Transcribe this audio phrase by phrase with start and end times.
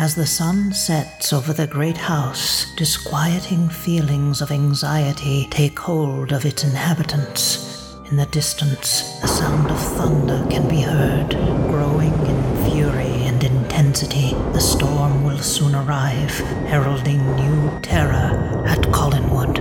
[0.00, 6.46] As the sun sets over the great house, disquieting feelings of anxiety take hold of
[6.46, 7.98] its inhabitants.
[8.10, 11.32] In the distance, the sound of thunder can be heard,
[11.68, 14.30] growing in fury and intensity.
[14.54, 16.34] The storm will soon arrive,
[16.70, 19.60] heralding new terror at Collinwood.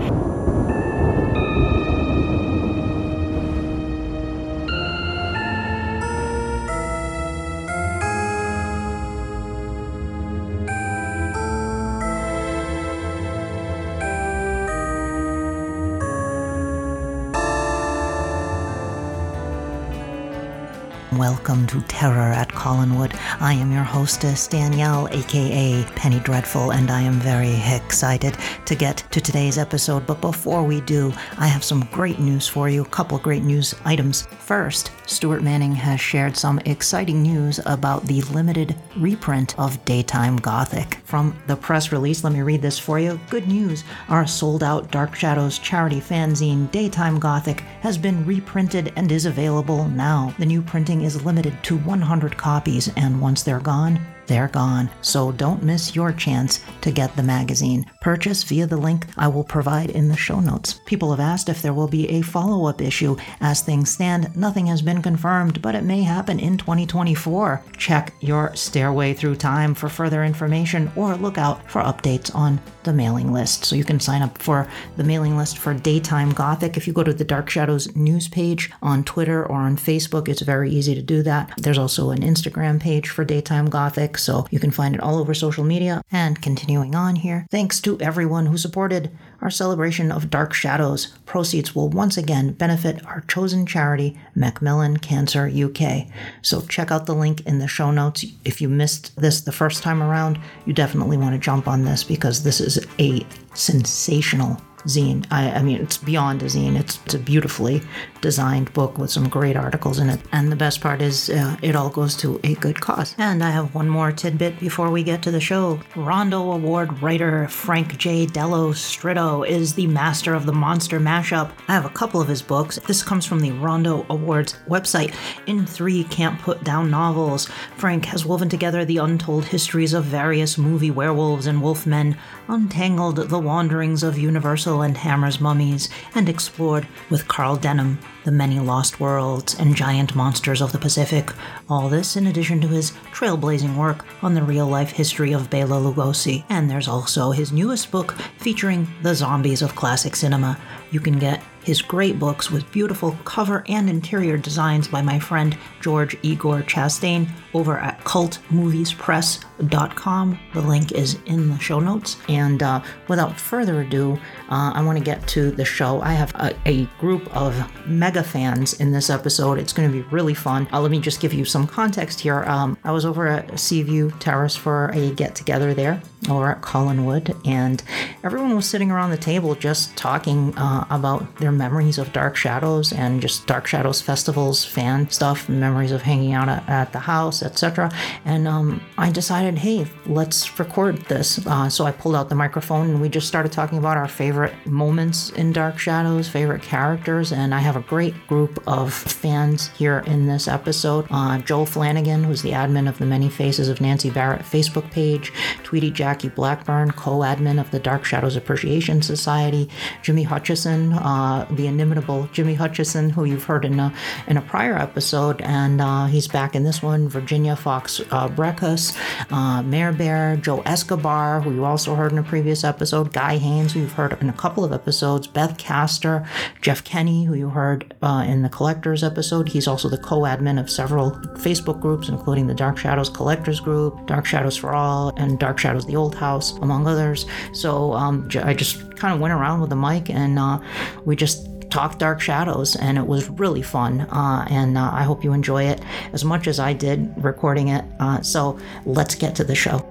[21.19, 23.13] Welcome to Terror at Collinwood.
[23.41, 29.03] I am your hostess, Danielle, aka Penny Dreadful, and I am very excited to get
[29.11, 30.07] to today's episode.
[30.07, 33.75] But before we do, I have some great news for you, a couple great news
[33.83, 34.27] items.
[34.39, 40.98] First, Stuart Manning has shared some exciting news about the limited reprint of Daytime Gothic.
[41.09, 43.19] From the press release, let me read this for you.
[43.31, 49.11] Good news our sold out Dark Shadows charity fanzine, Daytime Gothic, has been reprinted and
[49.11, 50.35] is available now.
[50.37, 54.89] The new printing is limited to 100 copies, and once they're gone, they're gone.
[55.01, 57.85] So don't miss your chance to get the magazine.
[57.99, 60.79] Purchase via the link I will provide in the show notes.
[60.85, 63.17] People have asked if there will be a follow up issue.
[63.41, 67.63] As things stand, nothing has been confirmed, but it may happen in 2024.
[67.77, 72.93] Check your Stairway Through Time for further information or look out for updates on the
[72.93, 73.65] mailing list.
[73.65, 76.77] So you can sign up for the mailing list for Daytime Gothic.
[76.77, 80.41] If you go to the Dark Shadows news page on Twitter or on Facebook, it's
[80.41, 81.51] very easy to do that.
[81.57, 85.33] There's also an Instagram page for Daytime Gothic so you can find it all over
[85.33, 86.01] social media.
[86.11, 89.11] And continuing on here, thanks to everyone who supported
[89.41, 91.07] our celebration of Dark Shadows.
[91.25, 96.07] Proceeds will once again benefit our chosen charity, Macmillan Cancer UK.
[96.41, 98.25] So check out the link in the show notes.
[98.43, 102.03] If you missed this the first time around, you definitely want to jump on this
[102.03, 105.25] because this is a sensational zine.
[105.31, 106.79] I, I, mean, it's beyond a zine.
[106.79, 107.81] It's, it's, a beautifully
[108.21, 110.19] designed book with some great articles in it.
[110.31, 113.15] And the best part is uh, it all goes to a good cause.
[113.17, 115.79] And I have one more tidbit before we get to the show.
[115.95, 118.25] Rondo Award writer Frank J.
[118.25, 121.51] Dello Stritto is the master of the monster mashup.
[121.67, 122.79] I have a couple of his books.
[122.87, 125.13] This comes from the Rondo Awards website.
[125.47, 127.47] In three can't put down novels,
[127.77, 133.39] Frank has woven together the untold histories of various movie werewolves and wolfmen, untangled the
[133.39, 139.57] wanderings of Universal and Hammer's mummies, and explored with Carl Denham the many lost worlds
[139.59, 141.31] and giant monsters of the Pacific.
[141.69, 145.79] All this in addition to his trailblazing work on the real life history of Bela
[145.79, 146.43] Lugosi.
[146.49, 150.59] And there's also his newest book featuring the zombies of classic cinema.
[150.91, 155.57] You can get his great books with beautiful cover and interior designs by my friend
[155.81, 160.39] George Igor Chastain over at cultmoviespress.com.
[160.53, 162.17] The link is in the show notes.
[162.27, 166.01] And uh, without further ado, uh, I want to get to the show.
[166.01, 167.55] I have a, a group of
[167.87, 169.59] mega fans in this episode.
[169.59, 170.67] It's going to be really fun.
[170.71, 172.43] Uh, let me just give you some context here.
[172.43, 177.39] Um, I was over at Seaview Terrace for a get together there over at Collinwood,
[177.47, 177.81] and
[178.23, 182.91] everyone was sitting around the table just talking uh, about their memories of Dark Shadows
[182.91, 187.38] and just Dark Shadows festivals, fan stuff, memories of hanging out at, at the house,
[187.43, 187.91] etc.
[188.25, 191.45] And um, I decided, hey, let's record this.
[191.45, 194.53] Uh, so I pulled out the microphone and we just started talking about our favorite
[194.65, 200.03] moments in Dark Shadows, favorite characters, and I have a great group of fans here
[200.05, 201.07] in this episode.
[201.09, 205.31] Uh, Joel Flanagan, who's the admin of the Many Faces of Nancy Barrett Facebook page,
[205.63, 209.69] Tweetie Jackie Blackburn, co admin of the Dark Shadows Appreciation Society,
[210.01, 213.93] Jimmy Hutcheson, uh, the inimitable Jimmy Hutcheson, who you've heard in a,
[214.27, 218.97] in a prior episode, and uh, he's back in this one, Virginia Fox uh, Brekhus,
[219.31, 223.73] uh, Mair Bear, Joe Escobar, who you also heard in a previous episode, Guy Haines,
[223.73, 226.25] who you've heard in a couple of episodes, Beth Caster,
[226.61, 229.47] Jeff Kenny, who you heard uh, in the Collectors episode.
[229.47, 234.07] He's also the co admin of several Facebook groups, including the Dark Shadows Collectors Group,
[234.07, 237.27] Dark Shadows for All, and Dark Shadows the Old House, among others.
[237.53, 240.59] So um, I just kind of went around with the mic and uh,
[241.05, 244.01] we just talked Dark Shadows, and it was really fun.
[244.01, 245.81] Uh, and uh, I hope you enjoy it
[246.13, 247.85] as much as I did recording it.
[247.99, 249.85] Uh, so let's get to the show.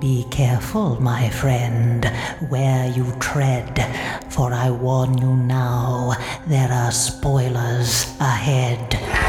[0.00, 2.04] Be careful, my friend,
[2.48, 3.76] where you tread,
[4.30, 6.14] for I warn you now,
[6.46, 9.27] there are spoilers ahead.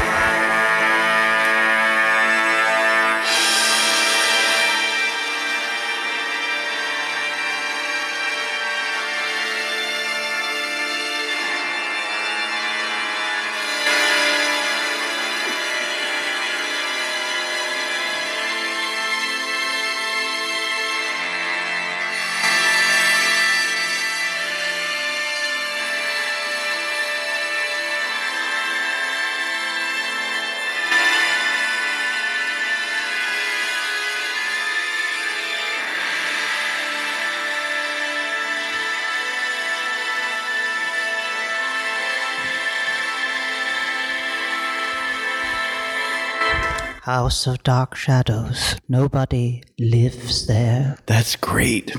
[47.02, 48.76] House of Dark Shadows.
[48.86, 50.98] Nobody lives there.
[51.06, 51.94] That's great.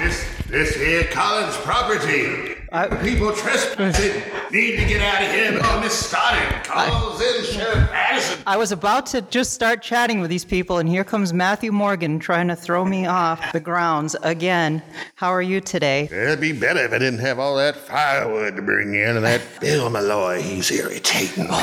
[0.00, 2.54] This, this here Collins property.
[3.02, 4.22] People trespassing.
[4.52, 6.62] Need to get out of here before this started.
[6.64, 8.42] Calls in Sheriff Addison.
[8.46, 12.18] I was about to just start chatting with these people, and here comes Matthew Morgan
[12.18, 14.82] trying to throw me off the grounds again.
[15.14, 16.02] How are you today?
[16.12, 19.40] It'd be better if I didn't have all that firewood to bring in and that
[19.62, 20.42] Bill Malloy.
[20.42, 21.48] He's irritating.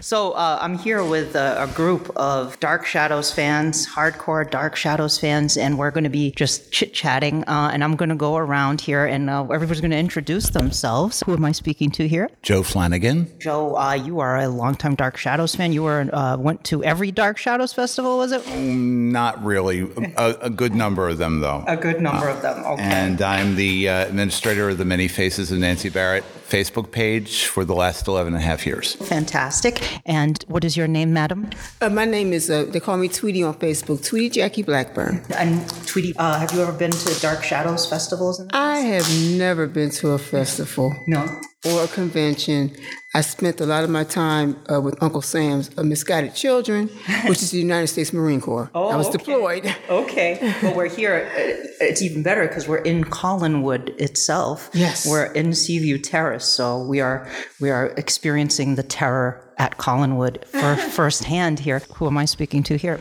[0.00, 5.18] So uh, I'm here with a, a group of Dark Shadows fans, hardcore Dark Shadows
[5.18, 7.44] fans, and we're going to be just chit chatting.
[7.44, 10.83] Uh, and I'm going to go around here, and uh, everybody's going to introduce themselves.
[10.84, 12.28] Who am I speaking to here?
[12.42, 13.32] Joe Flanagan.
[13.40, 15.72] Joe, uh, you are a longtime Dark Shadows fan.
[15.72, 18.46] You were uh, went to every Dark Shadows festival, was it?
[18.54, 19.90] Not really.
[20.16, 21.64] A, a good number of them, though.
[21.66, 22.62] A good number of them.
[22.64, 22.82] Okay.
[22.82, 27.64] And I'm the uh, administrator of the Many Faces of Nancy Barrett Facebook page for
[27.64, 28.94] the last 11 and a half years.
[28.94, 29.82] Fantastic.
[30.06, 31.50] And what is your name, madam?
[31.80, 35.24] Uh, my name is, uh, they call me Tweetie on Facebook, Tweetie Jackie Blackburn.
[35.36, 35.60] And
[35.94, 38.44] Tweetie, uh, have you ever been to Dark Shadows festivals?
[38.52, 39.08] I have
[39.38, 41.24] never been to a festival no.
[41.64, 42.74] or a convention.
[43.14, 46.88] I spent a lot of my time uh, with Uncle Sam's uh, Misguided Children,
[47.28, 48.72] which is the United States Marine Corps.
[48.74, 49.18] I was okay.
[49.18, 49.76] deployed.
[49.88, 50.54] Okay.
[50.64, 51.30] Well, we're here.
[51.32, 54.70] uh, It's even better because we're in Collinwood itself.
[54.74, 55.06] Yes.
[55.08, 57.30] We're in Seaview Terrace, so we are
[57.60, 61.82] we are experiencing the terror at Collinwood for firsthand here.
[61.94, 62.98] Who am I speaking to here?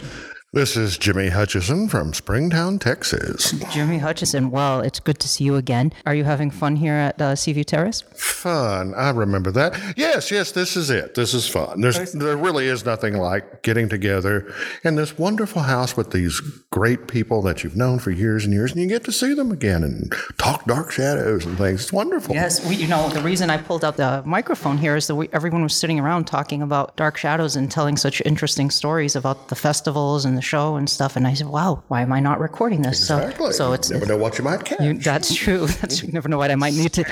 [0.53, 3.53] This is Jimmy Hutcheson from Springtown, Texas.
[3.71, 4.51] Jimmy Hutcheson.
[4.51, 5.91] Well, it's good to see you again.
[6.05, 8.01] Are you having fun here at uh, Seaview Terrace?
[8.15, 8.93] Fun.
[8.93, 9.97] I remember that.
[9.97, 11.15] Yes, yes, this is it.
[11.15, 11.81] This is fun.
[11.81, 14.53] There's, there really is nothing like getting together
[14.83, 16.39] in this wonderful house with these
[16.69, 19.51] great people that you've known for years and years, and you get to see them
[19.51, 21.81] again and talk dark shadows and things.
[21.81, 22.35] It's wonderful.
[22.35, 25.29] Yes, we, you know, the reason I pulled out the microphone here is that we,
[25.33, 29.55] everyone was sitting around talking about Dark Shadows and telling such interesting stories about the
[29.55, 31.15] festivals and the show and stuff.
[31.15, 32.99] And I said, wow, why am I not recording this?
[33.01, 33.47] Exactly.
[33.47, 34.79] So, so it's, never know what you might catch.
[34.81, 35.67] you, that's true.
[35.83, 37.03] That's, you never know what I might need to,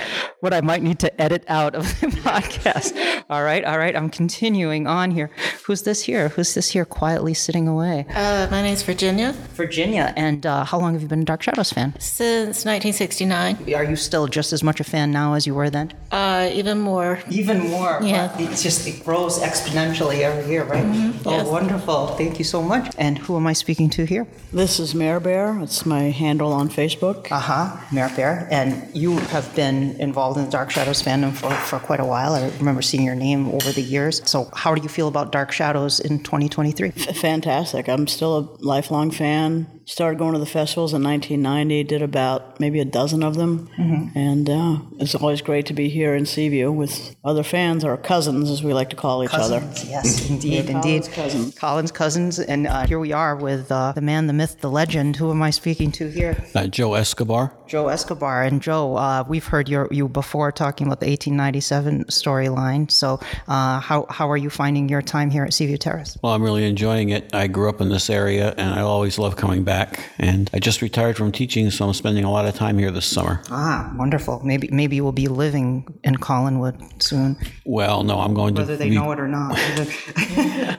[0.42, 3.24] what I might need to edit out of the podcast.
[3.30, 3.96] All right, all right.
[3.96, 5.30] I'm continuing on here.
[5.66, 6.30] Who's this here?
[6.30, 8.06] Who's this here quietly sitting away?
[8.14, 9.34] Uh, my name's Virginia.
[9.54, 10.14] Virginia.
[10.18, 11.94] And uh, how long have you been a Dark Shadows fan?
[12.00, 15.94] Since 1969, Are you still just as much a fan now as you were then?
[16.12, 17.20] uh, even more.
[17.30, 18.00] Even more.
[18.04, 18.36] Yeah.
[18.38, 20.84] It's just, it grows exponentially every year, right?
[21.26, 21.48] Oh, yes.
[21.48, 22.08] wonderful.
[22.18, 22.94] Thank you so much.
[22.98, 24.28] And who am I speaking to here?
[24.52, 25.60] This is Mair Bear.
[25.62, 27.32] It's my handle on Facebook.
[27.32, 27.78] Uh huh.
[27.92, 28.48] Mair Bear.
[28.52, 32.34] And you have been involved in the Dark Shadows fandom for, for quite a while.
[32.34, 34.22] I remember seeing your name over the years.
[34.30, 36.90] So, how do you feel about Dark Shadows in 2023?
[36.96, 37.88] F- Fantastic.
[37.88, 39.68] I'm still a lifelong fan.
[39.92, 43.70] Started going to the festivals in 1990, did about maybe a dozen of them.
[44.16, 48.50] And uh, it's always great to be here in Seaview with other fans, or cousins,
[48.50, 49.60] as we like to call each other.
[49.86, 51.12] Yes, indeed, Collins indeed.
[51.14, 51.56] cousins.
[51.56, 52.40] Collins cousins.
[52.40, 55.18] And uh, here we are with uh, the man, the myth, the legend.
[55.18, 56.42] Who am I speaking to here?
[56.56, 57.54] Uh, Joe Escobar.
[57.72, 58.44] Joe Escobar.
[58.44, 62.92] And Joe, uh, we've heard your, you before talking about the 1897 storyline.
[62.92, 66.18] So, uh, how, how are you finding your time here at Seaview Terrace?
[66.22, 67.34] Well, I'm really enjoying it.
[67.34, 70.04] I grew up in this area and I always love coming back.
[70.20, 73.06] And I just retired from teaching, so I'm spending a lot of time here this
[73.06, 73.42] summer.
[73.50, 74.42] Ah, wonderful.
[74.44, 78.72] Maybe maybe you will be living in Collinwood soon, Well, no, I'm going whether to.
[78.74, 79.58] Whether they be- know it or not.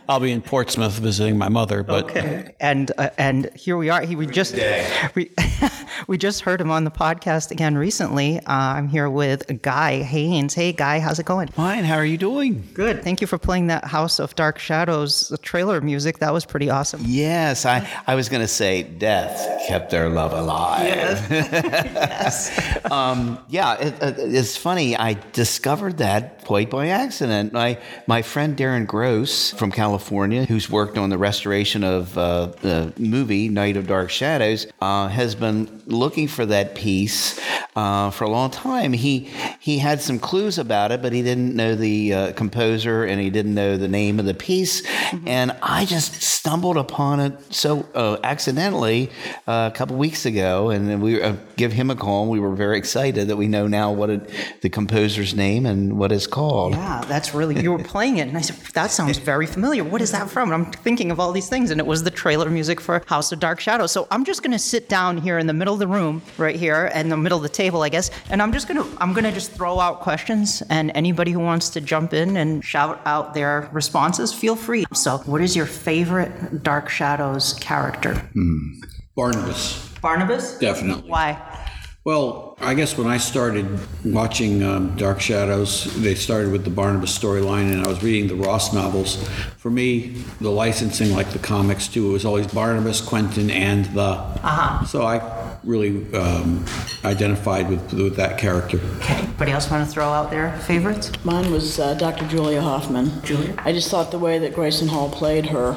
[0.11, 4.02] I'll be in Portsmouth visiting my mother, but and uh, and here we are.
[4.02, 4.58] He we just
[5.14, 5.30] we,
[6.06, 8.38] we just heard him on the podcast again recently.
[8.38, 10.54] Uh, I'm here with Guy Haines.
[10.54, 11.48] Hey, Guy, how's it going?
[11.48, 11.84] Fine.
[11.84, 12.68] How are you doing?
[12.74, 13.02] Good.
[13.02, 16.18] Thank you for playing that House of Dark Shadows trailer music.
[16.18, 17.02] That was pretty awesome.
[17.04, 20.92] Yes, I, I was going to say death kept their love alive.
[22.92, 24.96] um, yeah, it, it- it's funny.
[24.96, 27.52] I discovered that quite by accident.
[27.52, 32.92] My my friend Darren Gross from California, who's worked on the restoration of uh, the
[32.99, 37.40] movie Night of Dark Shadows, uh, has been looking for that piece
[37.76, 38.92] uh, for a long time.
[38.92, 39.30] He
[39.61, 43.30] he had some clues about it, but he didn't know the uh, composer and he
[43.30, 44.82] didn't know the name of the piece.
[45.26, 49.11] And I just stumbled upon it so uh, accidentally
[49.46, 52.28] uh, a couple weeks ago, and we uh, give him a call.
[52.28, 54.30] We were very excited that we know now what it,
[54.61, 56.72] the composer's name and what it's called.
[56.72, 57.62] Yeah, that's really.
[57.62, 59.84] You were playing it, and I said, "That sounds very familiar.
[59.84, 62.10] What is that from?" And I'm thinking of all these things, and it was the
[62.10, 63.92] trailer music for House of Dark Shadows.
[63.92, 66.56] So I'm just going to sit down here in the middle of the room, right
[66.56, 69.12] here, in the middle of the table, I guess, and I'm just going to I'm
[69.12, 73.00] going to just throw out questions, and anybody who wants to jump in and shout
[73.04, 74.86] out their responses, feel free.
[74.92, 78.14] So, what is your favorite Dark Shadows character?
[78.32, 78.80] Hmm.
[79.14, 80.58] Barnabas, Barnabas.
[80.58, 81.10] definitely.
[81.10, 81.36] Why?
[82.04, 83.66] Well, I guess when I started
[84.04, 88.37] watching um, Dark Shadows, they started with the Barnabas storyline, and I was reading the
[88.37, 89.28] Ross novels.
[89.57, 94.02] For me, the licensing, like the comics too, it was always Barnabas, Quentin, and the.
[94.02, 94.87] Uh-huh.
[94.87, 96.64] So I really um,
[97.04, 98.78] identified with, with that character.
[98.99, 99.14] Okay.
[99.14, 101.11] Anybody else want to throw out their favorites?
[101.25, 102.28] Mine was uh, Dr.
[102.28, 103.23] Julia Hoffman.
[103.25, 103.54] Julia?
[103.59, 105.73] I just thought the way that Grayson Hall played her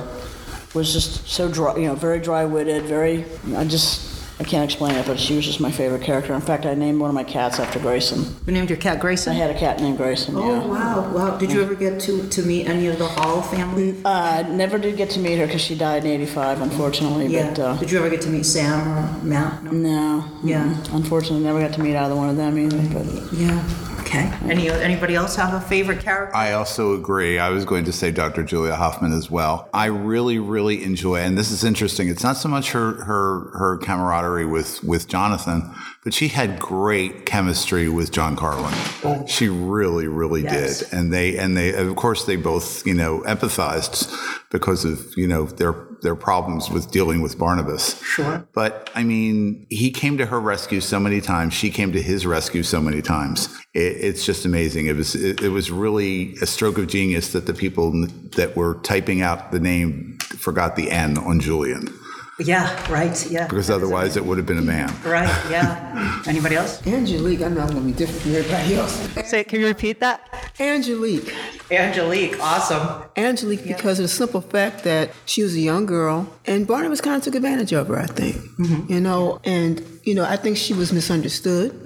[0.75, 3.25] was just so dry, you know, very dry-witted, very.
[3.56, 4.14] I just.
[4.38, 6.34] I can't explain it, but she was just my favorite character.
[6.34, 8.25] In fact, I named one of my cats after Grayson.
[8.46, 9.32] You named your cat Grayson?
[9.32, 9.48] I Grayson.
[9.48, 10.36] had a cat named Grayson.
[10.36, 10.65] Oh yeah.
[10.65, 11.38] wow, wow!
[11.38, 13.96] Did you ever get to to meet any of the Hall family?
[14.04, 17.30] Uh, never did get to meet her because she died in '85, unfortunately.
[17.30, 19.63] But uh, Did you ever get to meet Sam or Matt?
[19.63, 19.72] No.
[19.72, 20.65] no, Yeah.
[20.65, 22.77] mm, unfortunately, never got to meet either one of them either.
[22.94, 23.63] But Yeah.
[24.05, 24.31] Okay.
[24.47, 26.35] Any anybody else have a favorite character?
[26.35, 27.39] I also agree.
[27.39, 28.43] I was going to say Dr.
[28.43, 29.67] Julia Hoffman as well.
[29.74, 32.07] I really, really enjoy, and this is interesting.
[32.07, 37.25] It's not so much her her her camaraderie with with Jonathan, but she had great
[37.25, 38.74] chemistry with John Karlen.
[39.03, 39.25] Oh.
[39.25, 40.79] She really, really Yes.
[40.81, 44.13] did, and they and they of course they both you know empathized
[44.51, 45.74] because of you know their
[46.05, 48.01] their problems with dealing with Barnabas.
[48.01, 48.47] Sure.
[48.53, 51.53] But I mean, he came to her rescue so many times.
[51.53, 53.50] She came to his rescue so many times.
[53.74, 54.88] It, it's just amazing.
[54.88, 57.91] It was it, it was really a stroke of genius that the people
[58.38, 61.93] that were typing out the name forgot the N on Julian
[62.39, 62.92] Yeah.
[62.92, 63.32] Right.
[63.32, 63.48] Yeah.
[63.48, 64.94] because otherwise it would have been a man.
[65.04, 65.30] Right.
[65.50, 66.22] Yeah.
[66.27, 66.86] anybody else?
[66.86, 69.30] Angelique, I know I'm gonna be different from everybody else.
[69.30, 70.22] Say, can you repeat that?
[70.60, 71.34] Angelique.
[71.72, 72.38] Angelique.
[72.42, 73.04] Awesome.
[73.15, 77.15] Angelique, because of the simple fact that she was a young girl, and Barnabas kind
[77.15, 78.36] of took advantage of her, I think.
[78.36, 78.92] Mm-hmm.
[78.92, 81.85] You know, and, you know, I think she was misunderstood.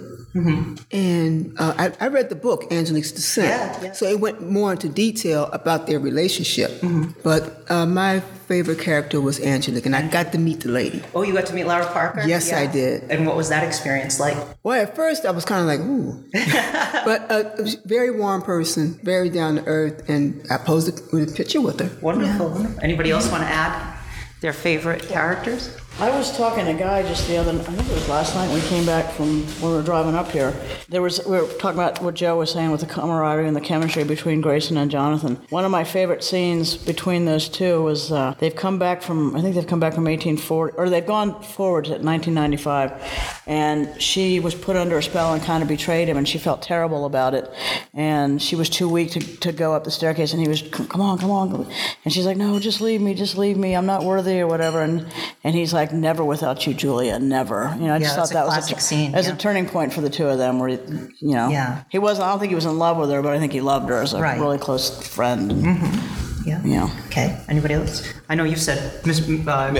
[0.92, 3.48] And uh, I, I read the book, Angelique's Descent.
[3.48, 3.82] Mm-hmm.
[3.82, 3.94] Yeah, yeah.
[3.94, 6.72] So it went more into detail about their relationship.
[6.82, 7.20] Mm-hmm.
[7.24, 11.04] But uh, my favorite character was Angelique, and I got to meet the lady.
[11.14, 12.24] Oh, you got to meet Lara Parker?
[12.26, 13.04] Yes, I did.
[13.12, 14.36] And what was that experience like?
[14.64, 16.24] Well, at first I was kind of like, ooh.
[17.06, 21.32] but uh, a very warm person, very down to earth, and I posed a, with
[21.32, 21.92] a picture with her.
[22.02, 22.66] Wonderful.
[22.82, 23.98] Anybody else want to add
[24.42, 25.78] their favorite characters?
[25.98, 28.48] I was talking to a guy just the other, I think it was last night
[28.48, 30.54] when we came back from when we were driving up here.
[30.88, 33.60] There was we were talking about what Joe was saying with the camaraderie and the
[33.62, 35.36] chemistry between Grayson and Jonathan.
[35.50, 39.42] One of my favorite scenes between those two was uh, they've come back from I
[39.42, 44.56] think they've come back from 1840 or they've gone forward to 1995, and she was
[44.56, 47.52] put under a spell and kind of betrayed him, and she felt terrible about it,
[47.94, 51.02] and she was too weak to, to go up the staircase, and he was come
[51.02, 51.68] on, come on,
[52.06, 54.82] and she's like, no, just leave me, just leave me, I'm not worthy or whatever,
[54.82, 55.06] and
[55.44, 57.74] and he's like, never without you, Julia, never.
[57.80, 59.34] You know, I Yeah, just that's thought a that was classic a, scene, as yeah.
[59.34, 61.84] a turning point for the two of them, where you know, Yeah.
[61.90, 62.28] he wasn't.
[62.28, 64.02] I don't think he was in love with her, but I think he loved her
[64.02, 64.34] as a Right.
[64.34, 64.42] Mm-hmm.
[64.42, 65.52] really close friend.
[66.46, 66.62] Yeah.
[66.64, 66.90] Yeah.
[67.08, 67.38] Okay.
[67.50, 68.02] Anybody else?
[68.30, 69.20] I know you've said Miss.
[69.48, 69.76] Uh,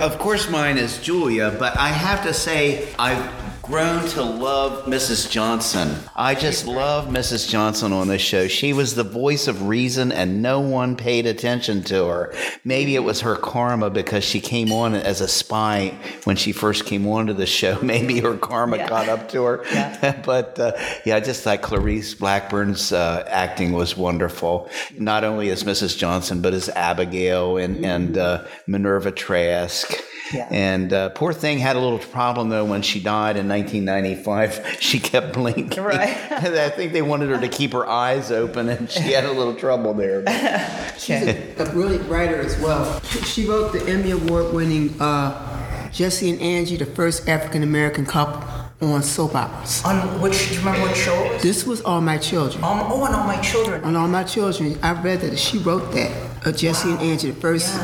[0.00, 3.22] Of course, mine is Julia, but I have to say, I've
[3.64, 5.30] grown to love Mrs.
[5.30, 5.96] Johnson.
[6.14, 7.48] I just love Mrs.
[7.48, 8.46] Johnson on this show.
[8.46, 12.34] She was the voice of reason, and no one paid attention to her.
[12.64, 15.94] Maybe it was her karma because she came on as a spy
[16.24, 17.78] when she first came onto the show.
[17.82, 18.88] Maybe her karma Yeah.
[18.88, 20.22] caught up to her.
[20.26, 20.72] but uh,
[21.06, 24.68] yeah, I just thought Clarice Blackburn's uh, acting was wonderful.
[24.98, 25.96] Not only as Mrs.
[25.96, 29.90] Johnson, but as Abigail and, and uh, Minerva Trask.
[30.32, 30.48] Yeah.
[30.50, 34.78] And uh, poor thing had a little problem though when she died in 1995.
[34.84, 35.82] She kept blinking.
[35.82, 36.08] Right.
[36.32, 39.54] I think they wanted her to keep her eyes open, and she had a little
[39.54, 40.22] trouble there.
[40.98, 43.00] She's a, a brilliant writer as well.
[43.02, 48.42] She wrote the Emmy Award winning uh, Jesse and Angie, the first African American couple
[48.82, 49.82] on soap operas.
[49.84, 50.48] on which?
[50.48, 51.42] Do you remember what show was?
[51.42, 52.62] This was All My Children.
[52.64, 53.82] Um, oh, and all my children.
[53.84, 56.46] On All My Children, I read that she wrote that.
[56.46, 57.74] Uh, Jesse and Angie, the first,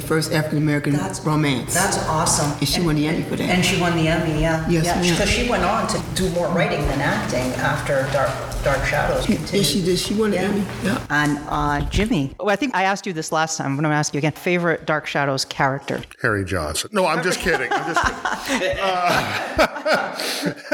[0.00, 1.74] the first African American That's- romance.
[1.74, 2.50] That's awesome.
[2.58, 3.48] And she won the Emmy for that.
[3.50, 4.68] And she won the Emmy, yeah.
[4.68, 5.12] Yes, yeah, ma'am.
[5.14, 8.30] Because she went on to do more writing than acting after Dark
[8.64, 9.52] Dark Shadows continued.
[9.54, 9.98] yes, she did.
[9.98, 10.42] She won the Yeah.
[10.42, 10.64] Emmy.
[10.82, 11.06] Yeah.
[11.10, 13.66] And uh, Jimmy, well, I think I asked you this last time.
[13.68, 14.32] I'm going to ask you again.
[14.32, 16.02] Favorite Dark Shadows character?
[16.22, 16.90] Harry Johnson.
[16.92, 17.70] No, I'm just kidding.
[17.72, 18.78] I'm just kidding.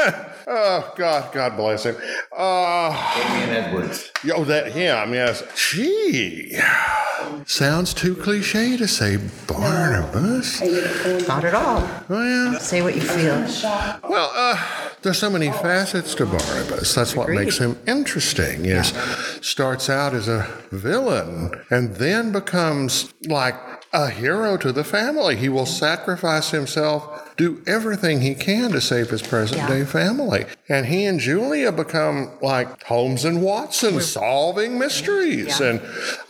[0.06, 1.96] Uh, oh God, God bless him.
[2.36, 4.10] Uh, Adrian Edwards.
[4.22, 5.12] Yo, that him.
[5.14, 5.42] Yes.
[5.70, 6.58] Gee,
[7.46, 10.60] sounds too cliche to say Barnabas.
[11.28, 11.88] Not at all.
[12.08, 13.46] Well, Say what you feel.
[14.08, 14.62] well, uh,
[15.02, 16.94] there's so many facets to Barnabas.
[16.94, 18.64] That's what makes him interesting.
[18.64, 18.88] Is
[19.42, 23.54] starts out as a villain and then becomes like
[23.94, 25.36] a hero to the family.
[25.36, 29.68] He will sacrifice himself do everything he can to save his present Yeah.
[29.68, 30.46] day family.
[30.68, 35.60] And he and Julia become like Holmes and Watson, solving mysteries.
[35.60, 35.80] And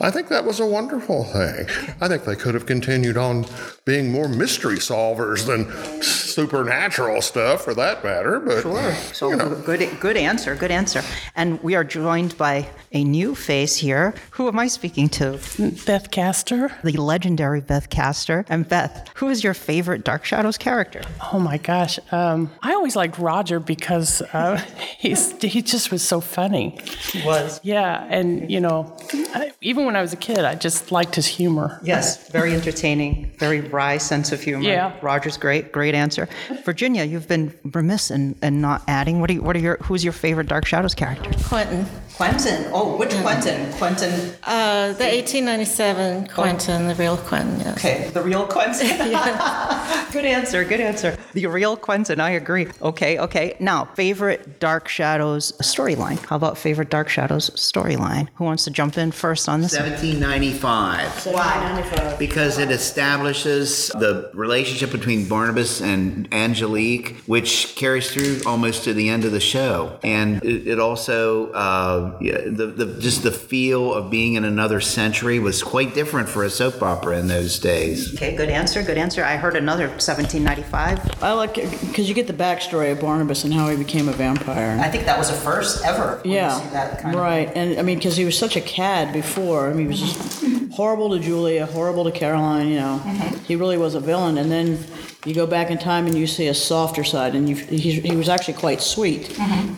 [0.00, 1.66] I think that was a wonderful thing.
[2.00, 3.44] I think they could have continued on
[3.84, 5.70] being more mystery solvers than
[6.02, 8.40] supernatural stuff for that matter.
[8.40, 8.94] But Sure.
[9.12, 10.54] So good, good answer.
[10.54, 11.02] Good answer.
[11.36, 14.14] And we are joined by a new face here.
[14.32, 15.38] Who am I speaking to?
[15.86, 16.72] Beth Caster.
[16.82, 18.44] The legendary Beth Caster.
[18.48, 21.02] And Beth, who is your favorite Dark Shadows character?
[21.32, 21.98] Oh my gosh.
[22.12, 24.56] Um, I always liked Roger because uh,
[24.98, 26.78] he's, he just was so funny.
[27.12, 27.60] He was.
[27.62, 28.06] Yeah.
[28.08, 28.96] And, you know,
[29.34, 31.80] I, even when I was a kid, I just liked his humor.
[31.82, 34.64] Yes, very entertaining, very wry sense of humor.
[34.64, 34.96] Yeah.
[35.02, 36.28] Roger's great, great answer.
[36.64, 39.20] Virginia, you've been remiss in, in not adding.
[39.20, 41.30] What are you, what are your who's your favorite Dark Shadows character?
[41.48, 41.86] Quentin.
[42.16, 42.70] Quentin.
[42.72, 43.72] Oh, which Quentin?
[43.72, 44.12] Quentin.
[44.44, 47.78] Uh, the 1897 Quentin, the real Quentin, yes.
[47.78, 48.86] Okay, the real Quentin.
[50.12, 50.64] good answer.
[50.64, 51.16] Good answer.
[51.32, 52.20] The real Quentin.
[52.20, 52.68] I agree.
[52.80, 53.18] Okay.
[53.18, 53.56] Okay.
[53.58, 56.24] Now, favorite Dark Shadows storyline.
[56.24, 58.28] How about favorite Dark Shadows storyline?
[58.36, 59.72] Who wants to jump in first on this?
[59.72, 61.26] 1795.
[61.34, 62.16] Why?
[62.16, 69.08] Because it establishes the relationship between Barnabas and Angelique, which carries through almost to the
[69.08, 73.30] end of the show, and it, it also uh, Um, yeah, the, the just the
[73.30, 77.58] feel of being in another century was quite different for a soap opera in those
[77.58, 78.14] days.
[78.14, 78.36] Okay.
[78.36, 78.82] Good answer.
[78.82, 79.24] Good answer.
[79.24, 81.22] I heard another 1795.
[81.22, 84.78] I like because you get the backstory of Barnabas and how he became a vampire.
[84.80, 86.18] I think that was a first ever.
[86.22, 87.50] when you yeah, see that kind of- right.
[87.54, 89.68] And I mean, because he was such a cad before.
[89.68, 90.70] I mean, he was just mm-hmm.
[90.70, 92.68] horrible to Julia, horrible to Caroline.
[92.68, 93.36] You know, mm-hmm.
[93.44, 94.38] he really was a villain.
[94.38, 94.78] And then
[95.24, 98.16] you go back in time and you see a softer side, and you, he, he
[98.16, 99.28] was actually quite sweet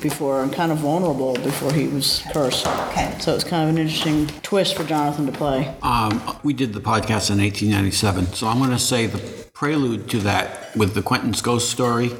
[0.01, 2.67] before and kind of vulnerable before he was cursed.
[2.67, 3.17] Okay.
[3.21, 5.75] So it's kind of an interesting twist for Jonathan to play.
[5.83, 9.19] Um, we did the podcast in 1897, so I'm going to say the
[9.53, 12.11] prelude to that with the Quentin's ghost story,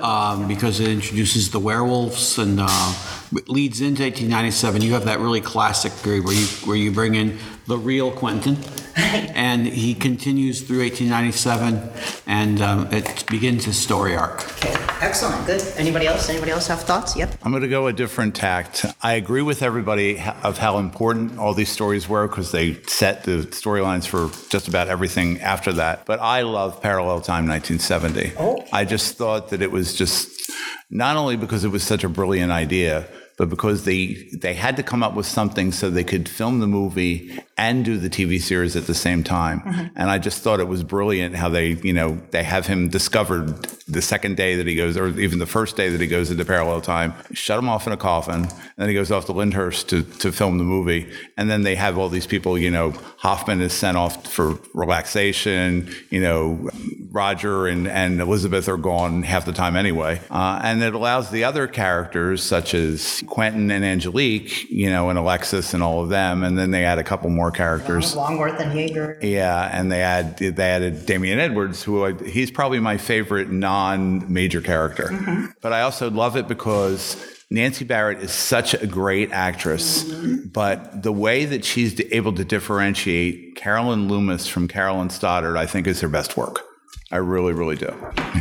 [0.00, 2.94] um, because it introduces the werewolves and uh,
[3.32, 4.82] it leads into 1897.
[4.82, 8.56] You have that really classic period where you where you bring in the real Quentin,
[8.96, 11.90] and he continues through 1897,
[12.26, 14.42] and um, it begins his story arc.
[14.58, 14.74] Okay.
[15.00, 15.46] Excellent.
[15.46, 15.62] Good.
[15.76, 16.28] Anybody else?
[16.30, 17.14] Anybody else have thoughts?
[17.14, 17.34] Yep.
[17.42, 18.86] I'm going to go a different tact.
[19.02, 23.46] I agree with everybody of how important all these stories were because they set the
[23.50, 26.06] storylines for just about everything after that.
[26.06, 28.32] But I love Parallel Time 1970.
[28.38, 28.64] Oh.
[28.72, 30.50] I just thought that it was just
[30.90, 33.06] not only because it was such a brilliant idea,
[33.38, 36.66] but because they they had to come up with something so they could film the
[36.66, 39.90] movie and do the TV series at the same time.
[39.96, 43.66] And I just thought it was brilliant how they, you know, they have him discovered
[43.88, 46.44] the second day that he goes, or even the first day that he goes into
[46.44, 49.88] parallel time, shut him off in a coffin, and then he goes off to Lyndhurst
[49.88, 51.10] to, to film the movie.
[51.36, 55.92] And then they have all these people, you know, Hoffman is sent off for relaxation,
[56.10, 56.70] you know,
[57.10, 60.20] Roger and, and Elizabeth are gone half the time anyway.
[60.30, 65.18] Uh, and it allows the other characters, such as Quentin and Angelique, you know, and
[65.18, 66.44] Alexis and all of them.
[66.44, 68.14] And then they add a couple more characters.
[68.14, 69.18] Longworth and Hager.
[69.22, 74.60] Yeah, and they add they added Damian Edwards, who I, he's probably my favorite non-major
[74.60, 75.04] character.
[75.04, 75.46] Mm-hmm.
[75.60, 77.16] But I also love it because
[77.50, 80.48] Nancy Barrett is such a great actress, mm-hmm.
[80.48, 85.86] but the way that she's able to differentiate Carolyn Loomis from Carolyn Stoddard, I think,
[85.86, 86.67] is her best work.
[87.10, 87.88] I really, really do.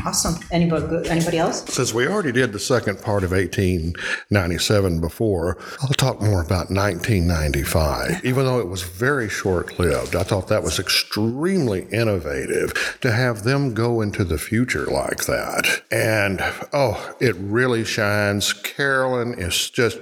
[0.06, 0.36] Awesome.
[0.52, 1.10] Anybody?
[1.10, 1.64] Anybody else?
[1.74, 8.26] Since we already did the second part of 1897 before, I'll talk more about 1995.
[8.26, 13.44] Even though it was very short lived, I thought that was extremely innovative to have
[13.44, 15.84] them go into the future like that.
[15.90, 16.42] And
[16.74, 18.52] oh, it really shines.
[18.52, 19.98] Carolyn is just,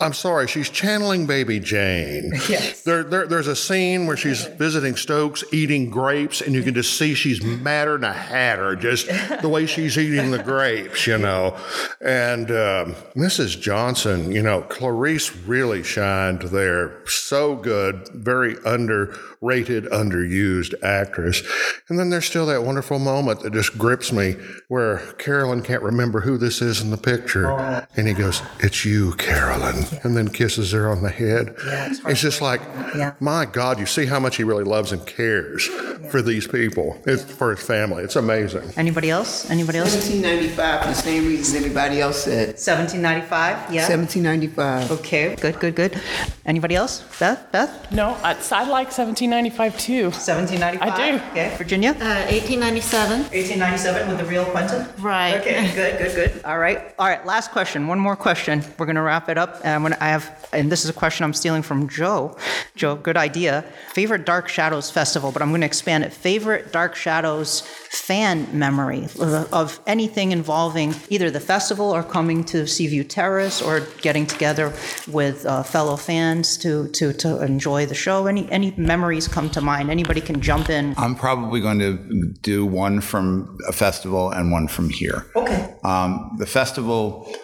[0.00, 2.32] I'm sorry, she's channeling baby Jane.
[2.48, 2.82] Yes.
[2.82, 6.96] There, there, there's a scene where she's visiting Stokes eating grapes, and you can just
[6.96, 9.06] see she's madder than a hatter, just
[9.42, 11.56] the way she's eating the grapes, you know.
[12.00, 13.60] And um, Mrs.
[13.60, 17.06] Johnson, you know, Clarice really shined there.
[17.06, 21.42] So good, very underrated, underused actress.
[21.88, 24.36] And then there's still that wonderful moment that just grips me
[24.68, 27.50] where Carolyn can't remember who this is in the picture.
[27.96, 29.84] And he goes, It's you, Carolyn.
[30.02, 31.54] And then kisses her on the head.
[31.58, 32.60] it's just like,
[32.94, 33.14] Yeah.
[33.20, 35.66] my God, you see how much he really loves and cares
[36.10, 38.04] for these people, it's for his family.
[38.04, 38.72] It's amazing.
[38.76, 39.48] Anybody else?
[39.50, 39.94] Anybody else?
[39.94, 42.58] 1795 for the same reasons everybody else said.
[42.58, 43.72] 1795.
[43.72, 43.88] Yeah.
[43.88, 44.90] 1795.
[44.92, 45.36] Okay.
[45.36, 45.60] Good.
[45.60, 45.74] Good.
[45.76, 46.00] Good.
[46.44, 47.04] Anybody else?
[47.18, 47.50] Beth.
[47.52, 47.92] Beth.
[47.92, 50.04] No, I, I like 1795 too.
[50.04, 50.82] 1795.
[50.82, 51.16] I do.
[51.30, 51.56] Okay.
[51.56, 51.90] Virginia.
[51.90, 53.20] Uh, 1897.
[53.20, 54.86] 1897 with the real Quentin.
[54.98, 55.34] Right.
[55.36, 56.44] Okay, good, good, good.
[56.44, 57.24] All right, all right.
[57.24, 57.86] Last question.
[57.86, 58.62] One more question.
[58.78, 59.60] We're going to wrap it up.
[59.64, 62.36] And I'm gonna, I have, and this is a question I'm stealing from Joe.
[62.74, 63.64] Joe, good idea.
[63.92, 66.12] Favorite Dark Shadows festival, but I'm going to expand it.
[66.12, 73.04] Favorite Dark Shadows fan memory of, anything involving either the festival or coming to Seaview
[73.04, 74.72] Terrace or getting together
[75.08, 78.26] with uh, fellow fans to, to, to enjoy the show.
[78.26, 79.90] Any, any memories come to mind?
[79.90, 80.94] Anybody can jump in.
[80.96, 85.26] I'm probably going to do one from a festival and one from here.
[85.34, 85.74] Okay.
[85.84, 87.34] Um, the festival,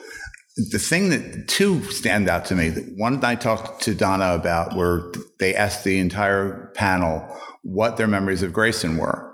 [0.70, 2.70] the thing that two stand out to me.
[2.96, 7.26] One I talked to Donna about, where they asked the entire panel
[7.62, 9.31] what their memories of Grayson were.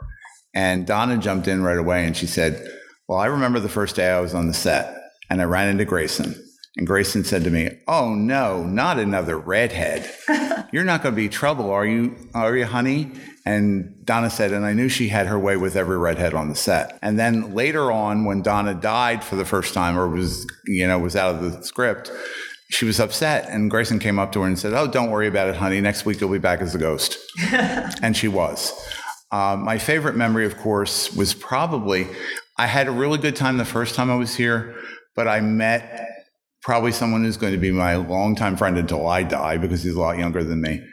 [0.59, 2.69] And Donna jumped in right away and she said,
[3.07, 4.93] Well, I remember the first day I was on the set
[5.31, 6.35] and I ran into Grayson.
[6.77, 10.13] And Grayson said to me, Oh no, not another redhead.
[10.73, 12.17] You're not going to be trouble, are you?
[12.35, 13.13] Are you, honey?
[13.47, 16.57] And Donna said, and I knew she had her way with every redhead on the
[16.57, 16.99] set.
[17.03, 20.99] And then later on, when Donna died for the first time or was, you know,
[20.99, 22.11] was out of the script,
[22.69, 23.49] she was upset.
[23.49, 25.81] And Grayson came up to her and said, Oh, don't worry about it, honey.
[25.81, 27.17] Next week you'll be back as a ghost.
[27.53, 28.73] and she was.
[29.31, 32.07] Uh, my favorite memory, of course, was probably
[32.59, 34.77] I had a really good time the first time I was here,
[35.15, 36.09] but I met
[36.63, 40.01] probably someone who's going to be my longtime friend until I die because he's a
[40.01, 40.85] lot younger than me,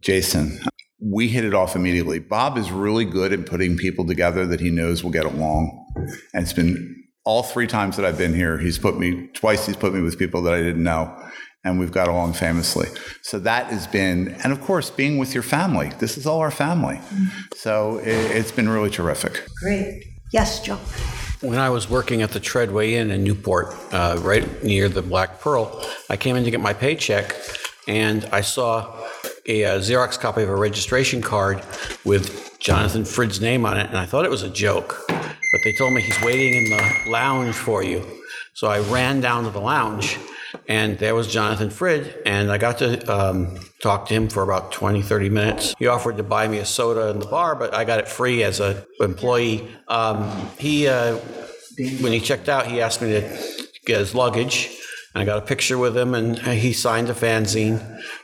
[0.00, 0.60] Jason.
[0.98, 2.18] We hit it off immediately.
[2.20, 5.86] Bob is really good at putting people together that he knows will get along.
[6.32, 9.76] And it's been all three times that I've been here, he's put me, twice he's
[9.76, 11.14] put me with people that I didn't know.
[11.62, 12.88] And we've got along famously.
[13.22, 15.90] So that has been, and of course, being with your family.
[15.98, 17.00] This is all our family.
[17.54, 19.46] So it, it's been really terrific.
[19.62, 20.04] Great.
[20.32, 20.78] Yes, Joe.
[21.42, 25.40] When I was working at the Treadway Inn in Newport, uh, right near the Black
[25.40, 27.34] Pearl, I came in to get my paycheck
[27.88, 28.94] and I saw
[29.46, 31.62] a, uh Xerox copy of a registration card
[32.04, 35.02] with Jonathan Frid's name on it, and I thought it was a joke.
[35.08, 38.04] But they told me he's waiting in the lounge for you.
[38.60, 40.18] So I ran down to the lounge,
[40.68, 44.70] and there was Jonathan Frid, and I got to um, talk to him for about
[44.70, 45.74] 20, 30 minutes.
[45.78, 48.42] He offered to buy me a soda in the bar, but I got it free
[48.42, 49.66] as an employee.
[49.88, 51.16] Um, he, uh,
[52.02, 54.68] when he checked out, he asked me to get his luggage.
[55.14, 57.80] And I got a picture with him, and he signed a fanzine.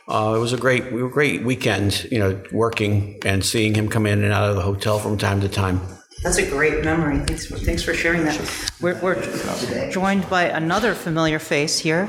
[0.06, 4.04] Uh, it was a great, we great weekend, you know, working and seeing him come
[4.04, 5.80] in and out of the hotel from time to time.
[6.22, 7.18] That's a great memory.
[7.20, 8.72] Thanks for, thanks for sharing that.
[8.80, 12.08] We're, we're joined by another familiar face here,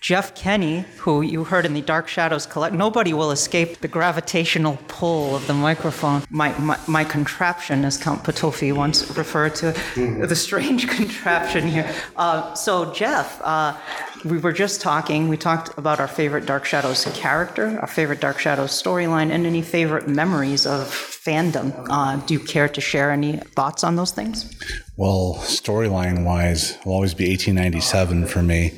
[0.00, 2.74] Jeff Kenny, who you heard in the Dark Shadows collect.
[2.74, 6.22] Nobody will escape the gravitational pull of the microphone.
[6.30, 11.92] My, my, my contraption, as Count Petofi once referred to it, the strange contraption here.
[12.16, 13.76] Uh, so, Jeff, uh,
[14.24, 15.28] we were just talking.
[15.28, 19.62] We talked about our favorite Dark Shadows character, our favorite Dark Shadows storyline, and any
[19.62, 21.72] favorite memories of fandom.
[21.88, 24.50] Uh, do you care to share any thoughts on those things?
[24.98, 28.70] Well, storyline wise, will always be 1897 for me.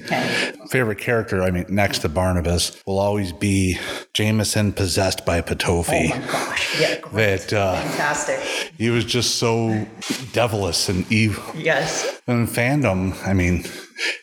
[0.69, 3.79] Favorite character, I mean, next to Barnabas, will always be
[4.13, 6.11] Jameson possessed by Petofi.
[6.13, 6.79] Oh my gosh!
[6.79, 8.39] Yeah, That uh, fantastic.
[8.77, 9.87] he was just so
[10.35, 11.43] devilish and evil.
[11.57, 12.21] Yes.
[12.27, 13.65] And fandom, I mean,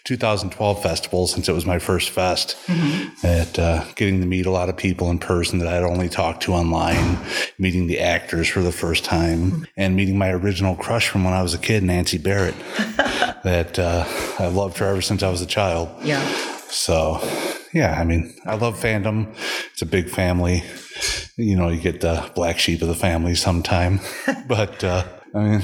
[0.05, 2.55] 2012 festival, since it was my first fest,
[3.23, 6.43] at uh, getting to meet a lot of people in person that I'd only talked
[6.43, 7.19] to online,
[7.60, 11.41] meeting the actors for the first time, and meeting my original crush from when I
[11.41, 12.56] was a kid, Nancy Barrett,
[13.43, 14.06] that uh,
[14.39, 15.89] I loved her ever since I was a child.
[16.04, 16.21] Yeah.
[16.69, 17.19] So,
[17.73, 19.34] yeah, I mean, I love fandom.
[19.71, 20.63] It's a big family.
[21.38, 24.00] You know, you get the black sheep of the family sometime,
[24.47, 25.62] but uh, I mean,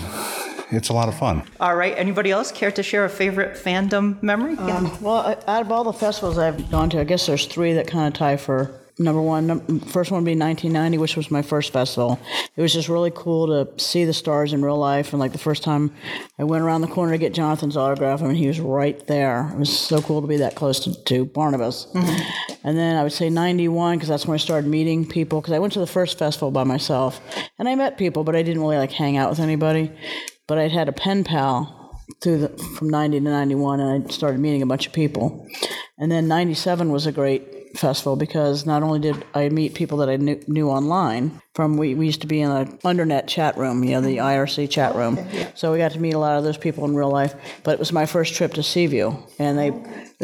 [0.72, 1.44] it's a lot of fun.
[1.60, 1.94] All right.
[1.98, 4.56] Anybody else care to share a favorite fandom memory?
[4.58, 7.74] Um, well, I- out of all the festivals I've gone to, I guess there's three
[7.74, 9.48] that kind of tie for number one.
[9.48, 12.20] Num- First one would be 1990, which was my first festival.
[12.56, 15.14] It was just really cool to see the stars in real life.
[15.14, 15.94] And like the first time
[16.40, 19.50] I went around the corner to get Jonathan's autograph, I mean, he was right there.
[19.54, 21.88] It was so cool to be that close to, to Barnabas.
[21.94, 22.54] Mm-hmm.
[22.64, 25.42] And then I would say 91, because that's when I started meeting people.
[25.42, 27.22] Because I went to the first festival by myself,
[27.60, 29.92] and I met people, but I didn't really like hang out with anybody.
[30.48, 31.80] But I'd had a pen pal
[32.22, 35.48] through the from 90 to 91 and I started meeting a bunch of people.
[35.98, 40.10] And then 97 was a great festival because not only did I meet people that
[40.10, 43.84] I knew, knew online from we, we used to be in a undernet chat room,
[43.84, 45.20] you know, the IRC chat room.
[45.56, 47.36] So we got to meet a lot of those people in real life.
[47.64, 49.72] But it was my first trip to Seaview and they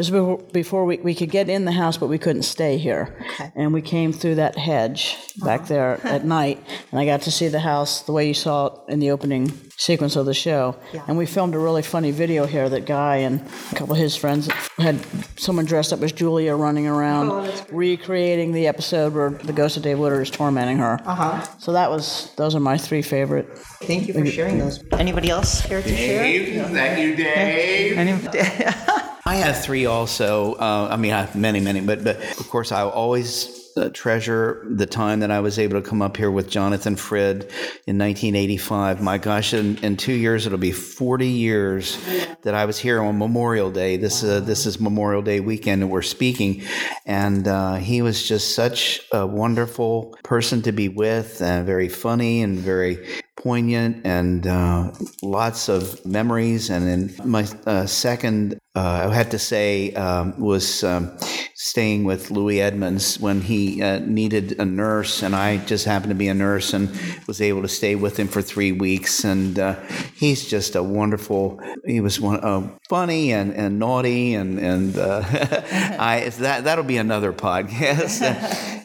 [0.00, 2.78] this was before, before we, we could get in the house, but we couldn't stay
[2.78, 3.14] here.
[3.54, 6.58] And we came through that hedge back there at night,
[6.90, 9.52] and I got to see the house the way you saw it in the opening
[9.76, 10.74] sequence of the show.
[11.06, 14.16] And we filmed a really funny video here that Guy and a couple of his
[14.16, 15.04] friends had
[15.38, 19.98] someone dressed up as Julia running around, recreating the episode where the ghost of Dave
[19.98, 20.98] Woodard is tormenting her.
[21.04, 21.19] Uh-huh.
[21.58, 23.58] So that was those are my three favorite.
[23.82, 24.82] Thank you for sharing those.
[24.92, 26.22] Anybody else care to share?
[26.22, 27.98] Dave, thank you, Dave.
[27.98, 28.12] Any-
[29.26, 30.54] I have three also.
[30.54, 34.64] Uh, I mean, I have many, many, but but of course, I always uh, treasure
[34.68, 37.42] the time that I was able to come up here with Jonathan Frid
[37.86, 39.00] in 1985.
[39.00, 41.98] My gosh, in, in two years it'll be 40 years
[42.42, 43.96] that I was here on Memorial Day.
[43.96, 46.62] This uh, this is Memorial Day weekend, and we're speaking.
[47.06, 52.42] And uh, he was just such a wonderful person to be with, and very funny
[52.42, 56.70] and very poignant and uh, lots of memories.
[56.70, 61.16] And in my uh, second, uh, I had to say, um, was um,
[61.54, 66.14] staying with Louis Edmonds when he uh, needed a nurse, and I just happened to
[66.14, 66.88] be a nurse and
[67.26, 69.24] was able to stay with him for three weeks.
[69.24, 69.74] And uh,
[70.14, 71.60] he's just a wonderful.
[71.84, 77.32] He was one uh, funny and, and naughty, and and I that that'll be another
[77.32, 78.22] podcast.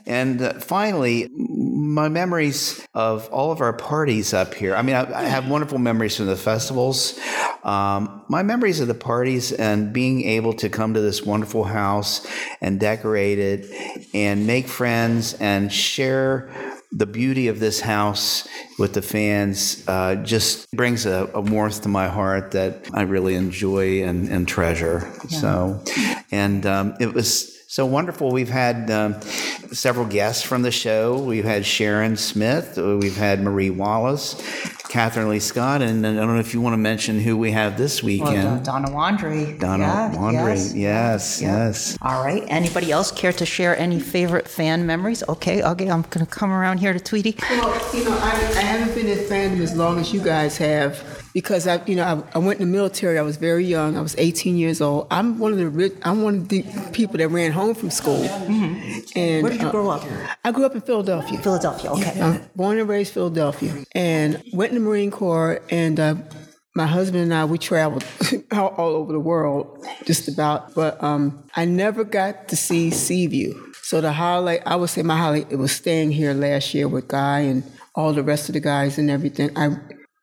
[0.08, 1.30] and finally
[1.96, 4.76] my memories of all of our parties up here.
[4.76, 7.18] I mean, I, I have wonderful memories from the festivals.
[7.64, 12.26] Um, my memories of the parties and being able to come to this wonderful house
[12.62, 16.50] and decorate it and make friends and share
[16.92, 18.48] the beauty of this house
[18.80, 23.36] with the fans uh, just brings a, a, warmth to my heart that I really
[23.36, 25.12] enjoy and, and treasure.
[25.28, 25.40] Yeah.
[25.40, 25.84] So,
[26.32, 28.32] and um, it was so wonderful.
[28.32, 29.20] We've had um,
[29.74, 31.22] several guests from the show.
[31.22, 32.78] We've had Sharon Smith.
[32.78, 34.36] We've had Marie Wallace,
[34.84, 37.78] Kathryn Leigh Scott, and I don't know if you want to mention who we have
[37.78, 38.46] this weekend.
[38.46, 39.60] Well, Donna Wandrey.
[39.60, 40.56] Donna yeah, Wandrey.
[40.56, 41.66] Yes, yes, yeah.
[41.66, 41.98] yes.
[42.02, 42.46] All right.
[42.48, 45.22] Anybody else care to share any favorite fan memories?
[45.28, 45.90] Okay, okay.
[45.90, 47.38] I'm going to come around here to Tweetie.
[47.42, 51.15] Well, you know, I, I haven't been in fandom as long as you guys have
[51.36, 53.20] because I, you know, I, I, went in the military.
[53.20, 53.98] I was very young.
[53.98, 55.08] I was 18 years old.
[55.12, 58.24] I'm one of the rich, I'm one of the people that ran home from school.
[58.24, 59.20] Mm-hmm.
[59.20, 60.06] And where did you uh, grow up?
[60.46, 61.38] I grew up in Philadelphia.
[61.40, 62.22] Philadelphia, okay.
[62.22, 65.62] I'm born and raised Philadelphia, and went in the Marine Corps.
[65.70, 66.16] And uh,
[66.74, 68.06] my husband and I, we traveled
[68.54, 70.74] all, all, over the world, just about.
[70.74, 73.74] But um, I never got to see Seaview.
[73.82, 77.10] So the highlight, I would say my highlight, it was staying here last year with
[77.10, 79.50] Guy and all the rest of the guys and everything.
[79.58, 79.78] I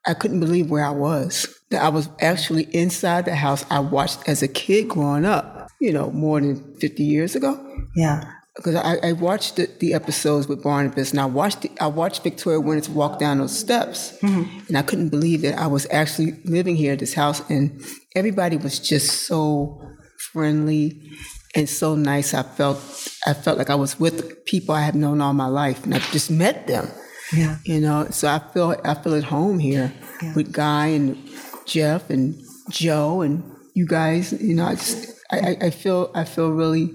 [0.06, 1.58] I couldn't believe where I was.
[1.70, 5.92] That I was actually inside the house I watched as a kid growing up, you
[5.92, 7.58] know, more than 50 years ago.
[7.96, 8.24] Yeah.
[8.56, 12.22] Because I, I watched the, the, episodes with Barnabas and I watched the, I watched
[12.22, 14.18] Victoria Winters walk down those steps.
[14.18, 14.66] Mm-hmm.
[14.68, 17.82] And I couldn't believe that I was actually living here at this house and
[18.14, 19.80] everybody was just so
[20.32, 21.00] friendly
[21.54, 22.34] and so nice.
[22.34, 22.76] I felt
[23.26, 25.98] I felt like I was with people I have known all my life and I
[25.98, 26.88] just met them.
[27.34, 27.56] Yeah.
[27.64, 29.92] You know, so I feel I feel at home here
[30.22, 30.34] yeah.
[30.34, 31.16] with Guy and
[31.66, 32.40] Jeff and
[32.70, 33.42] Joe and
[33.74, 34.32] you guys.
[34.32, 36.90] You know, I just I, I feel I feel really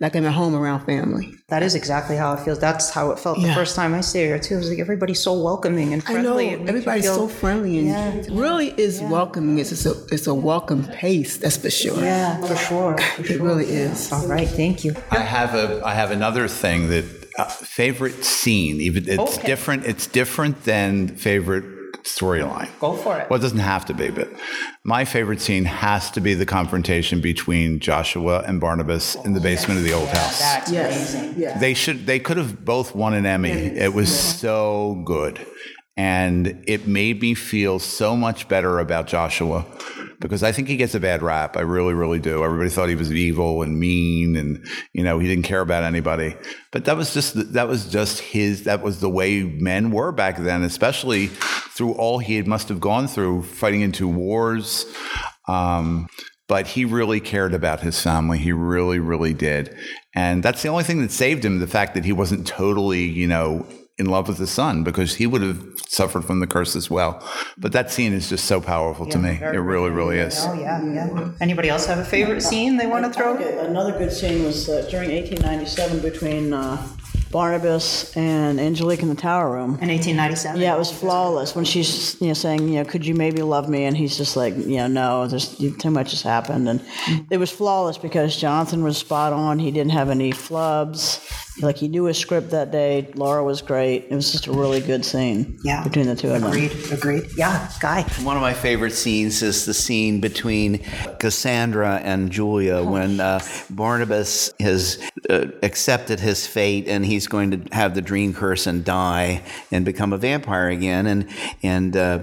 [0.00, 1.34] like I'm at home around family.
[1.48, 2.58] That is exactly how it feels.
[2.60, 3.48] That's how it felt yeah.
[3.48, 4.54] the first time I stayed here too.
[4.54, 6.50] It was like everybody's so welcoming and friendly.
[6.50, 8.24] I know everybody's feel, so friendly and yeah.
[8.30, 9.10] really is yeah.
[9.10, 9.58] welcoming.
[9.58, 11.38] It's a it's a welcome pace.
[11.38, 12.00] That's for sure.
[12.00, 12.98] Yeah, for sure.
[12.98, 13.42] For it sure.
[13.42, 14.12] really is.
[14.12, 14.94] All right, thank you.
[15.10, 17.04] I have a I have another thing that
[17.38, 18.80] uh, favorite scene.
[18.80, 19.46] Even it's okay.
[19.46, 19.86] different.
[19.86, 22.68] It's different than favorite storyline.
[22.80, 23.28] Go for it.
[23.30, 24.28] Well, it doesn't have to be, but
[24.84, 29.78] my favorite scene has to be the confrontation between Joshua and Barnabas in the basement
[29.78, 30.38] of the old house.
[30.40, 31.14] That's yes.
[31.14, 31.40] amazing.
[31.40, 31.58] Yeah.
[31.58, 32.06] They should.
[32.06, 33.50] They could have both won an Emmy.
[33.50, 35.44] It was so good,
[35.98, 39.66] and it made me feel so much better about Joshua
[40.20, 41.56] because I think he gets a bad rap.
[41.56, 42.44] I really, really do.
[42.44, 46.36] Everybody thought he was evil and mean, and you know he didn't care about anybody.
[46.70, 48.62] But that was just that was just his.
[48.62, 53.08] That was the way men were back then, especially through all he must have gone
[53.08, 54.86] through, fighting into wars.
[55.48, 56.06] Um,
[56.46, 58.38] but he really cared about his family.
[58.38, 59.76] He really, really did.
[60.14, 63.26] And that's the only thing that saved him the fact that he wasn't totally, you
[63.26, 63.66] know,
[63.98, 67.22] in love with his son because he would have suffered from the curse as well.
[67.56, 69.30] But that scene is just so powerful yeah, to me.
[69.30, 70.36] It really, really is.
[70.40, 71.32] Oh yeah, yeah.
[71.40, 73.36] Anybody else have a favorite scene they want to throw?
[73.36, 76.86] Another good scene was uh, during 1897 between uh,
[77.30, 79.70] Barnabas and Angelique in the tower room.
[79.80, 80.60] In 1897?
[80.60, 81.54] Yeah, it was flawless.
[81.54, 83.84] When she's you know saying, you know, could you maybe love me?
[83.84, 86.68] And he's just like, you know, no, there's too much has happened.
[86.68, 86.80] And
[87.30, 89.58] it was flawless because Jonathan was spot on.
[89.58, 91.20] He didn't have any flubs.
[91.60, 93.10] Like he knew his script that day.
[93.14, 94.06] Lara was great.
[94.10, 95.58] It was just a really good scene.
[95.64, 95.84] Yeah.
[95.84, 96.98] Between the two agreed, of them.
[96.98, 97.20] Agreed.
[97.22, 97.36] Agreed.
[97.36, 97.70] Yeah.
[97.80, 98.02] Guy.
[98.22, 100.78] One of my favorite scenes is the scene between
[101.18, 102.90] Cassandra and Julia oh.
[102.90, 103.40] when uh,
[103.70, 108.84] Barnabas has uh, accepted his fate and he's going to have the dream curse and
[108.84, 111.06] die and become a vampire again.
[111.06, 111.28] And
[111.62, 112.20] and uh,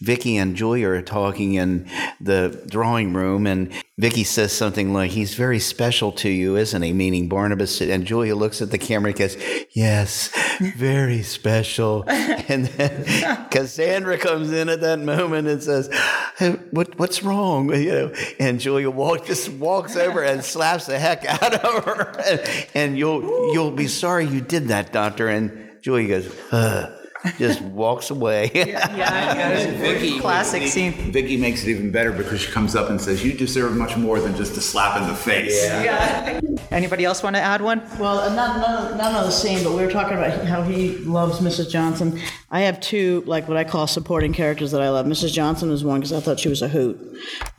[0.00, 1.86] Vicky and Julia are talking in
[2.20, 6.92] the drawing room, and Vicky says something like, "He's very special to you, isn't he?"
[6.94, 7.82] Meaning Barnabas.
[7.82, 9.36] And Julia looks at the camera and goes,
[9.72, 15.90] "Yes, very special." and then Cassandra comes in at that moment and says,
[16.38, 20.98] hey, "What what's wrong?" You know, and Julia walk, just walks over and slaps the
[20.98, 25.28] heck out of her, and, and you'll you'll be sorry you did that, Doctor.
[25.28, 26.99] And Julia goes, Ugh
[27.38, 28.50] just walks away.
[28.54, 30.92] yeah, Vicky, classic scene.
[31.12, 34.20] Vicky makes it even better because she comes up and says, "You deserve much more
[34.20, 36.40] than just a slap in the face." Yeah.
[36.70, 37.82] Anybody else want to add one?
[37.98, 40.98] Well, uh, not not not on the scene, but we were talking about how he
[40.98, 41.70] loves Mrs.
[41.70, 42.20] Johnson.
[42.50, 45.06] I have two, like what I call supporting characters that I love.
[45.06, 45.32] Mrs.
[45.32, 46.98] Johnson is one because I thought she was a hoot.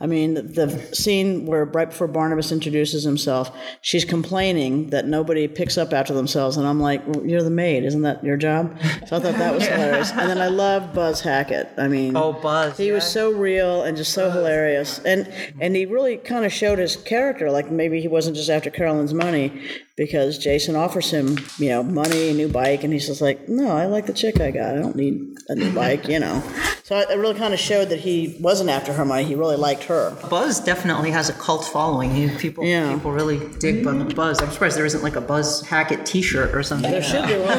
[0.00, 5.48] I mean, the, the scene where right before Barnabas introduces himself, she's complaining that nobody
[5.48, 8.76] picks up after themselves, and I'm like, well, "You're the maid, isn't that your job?"
[9.06, 10.10] So I thought that was hilarious.
[10.10, 11.68] And then I love Buzz Hackett.
[11.76, 15.86] I mean, oh Buzz, he was so real and just so hilarious, and and he
[15.86, 17.50] really kind of showed his character.
[17.50, 19.62] Like maybe he wasn't just after Carolyn's money,
[20.04, 23.70] because Jason offers him, you know, money, a new bike, and he's just like, no,
[23.76, 24.74] I like the chick I got.
[24.76, 26.42] I don't need a new bike, you know.
[26.84, 29.24] So it really kind of showed that he wasn't after her money.
[29.24, 30.16] He really liked her.
[30.28, 32.10] Buzz definitely has a cult following.
[32.14, 32.92] He, people, Yeah.
[32.94, 34.42] people really dig Buzz.
[34.42, 36.90] I'm surprised there isn't like a Buzz Hackett T-shirt or something.
[36.90, 37.58] There should be one.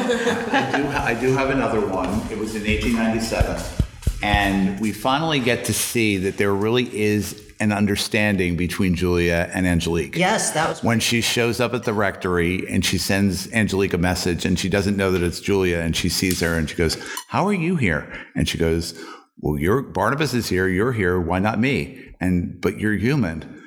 [0.52, 2.08] I do, I do have another one.
[2.30, 3.80] It was in 1897.
[4.22, 9.66] And we finally get to see that there really is an understanding between Julia and
[9.66, 10.16] Angelique.
[10.16, 13.98] Yes, that was When she shows up at the rectory and she sends Angelique a
[13.98, 16.96] message and she doesn't know that it's Julia and she sees her and she goes,
[17.28, 18.12] How are you here?
[18.34, 18.98] And she goes,
[19.38, 22.14] Well, you're Barnabas is here, you're here, why not me?
[22.20, 23.62] And but you're human.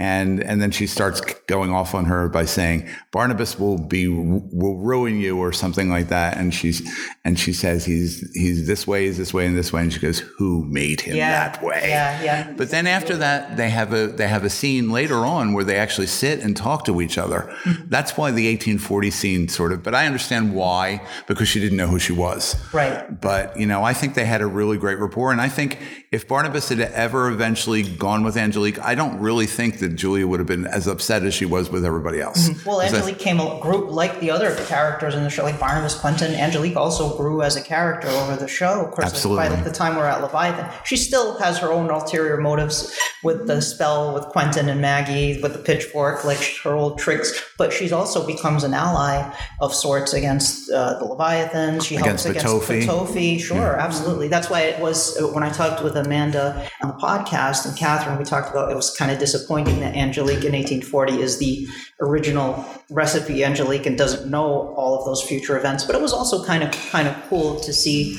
[0.00, 4.78] And and then she starts going off on her by saying Barnabas will be will
[4.78, 6.38] ruin you or something like that.
[6.38, 6.80] And she's
[7.22, 9.82] and she says he's he's this way, he's this way, and this way.
[9.82, 11.82] And she goes, Who made him Yeah, that way?
[11.84, 12.52] yeah, yeah.
[12.56, 15.76] But then after that, they have a they have a scene later on where they
[15.76, 17.54] actually sit and talk to each other.
[17.64, 17.88] Mm-hmm.
[17.90, 19.82] That's why the 1840 scene sort of.
[19.82, 22.56] But I understand why because she didn't know who she was.
[22.72, 23.20] Right.
[23.20, 25.78] But you know, I think they had a really great rapport, and I think
[26.10, 30.40] if Barnabas had ever eventually gone with Angelique, I don't really think that Julia would
[30.40, 32.50] have been as upset as she was with everybody else.
[32.64, 35.58] Well, 'Cause I- Angelique came a group like the other characters in the show, like
[35.58, 36.34] Barnabas Quentin.
[36.34, 38.84] Angelique also grew as a character over the show.
[38.86, 39.48] Of course, Absolutely.
[39.48, 43.60] by the time we're at Leviathan, she still has her own ulterior motives with the
[43.60, 47.32] spell with Quentin and Maggie, with the pitchfork, like her old tricks.
[47.58, 49.22] But she's also becomes an ally
[49.60, 51.84] of sorts against uh, the Leviathans.
[51.84, 52.26] She helps Against
[52.66, 52.88] against.
[52.88, 53.40] Petofi.
[53.40, 54.28] Sure, absolutely.
[54.28, 58.18] That's why it was uh, when I talked with Amanda on the podcast and Catherine,
[58.18, 61.66] we talked about it was kind of disappointing that Angelique in 1840 is the
[62.00, 65.84] original recipe Angelique and doesn't know all of those future events.
[65.84, 68.18] But it was also kind of kind of cool to see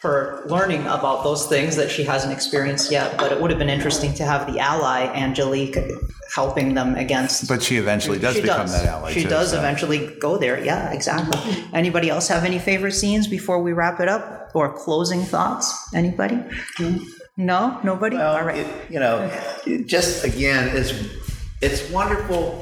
[0.00, 3.18] her learning about those things that she hasn't experienced yet.
[3.18, 5.76] But it would have been interesting to have the ally Angelique
[6.34, 7.48] helping them against.
[7.48, 8.72] but she eventually does she become does.
[8.72, 9.12] that ally.
[9.12, 9.58] She too, does so.
[9.58, 10.62] eventually go there.
[10.62, 11.64] Yeah, exactly.
[11.72, 15.74] Anybody else have any favorite scenes before we wrap it up or closing thoughts?
[15.94, 16.38] Anybody?
[17.38, 18.16] No, nobody.
[18.16, 18.58] All right.
[18.58, 19.30] It- you know,
[19.64, 20.92] it just again, it's
[21.60, 22.60] it's wonderful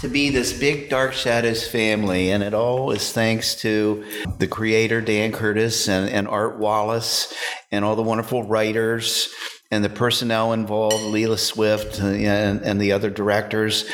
[0.00, 4.04] to be this big Dark Shadows family, and it all is thanks to
[4.38, 7.32] the creator Dan Curtis and, and Art Wallace
[7.72, 9.28] and all the wonderful writers
[9.70, 13.88] and the personnel involved, Lela Swift uh, and, and the other directors,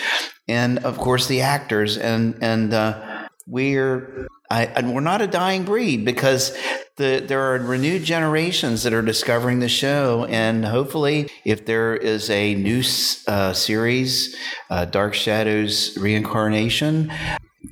[0.48, 2.74] and of course the actors and and.
[2.74, 3.06] Uh,
[3.46, 6.56] we're I, and we're not a dying breed because
[7.00, 12.28] the, there are renewed generations that are discovering the show, and hopefully, if there is
[12.28, 12.82] a new
[13.26, 14.36] uh, series,
[14.68, 17.10] uh, Dark Shadows reincarnation,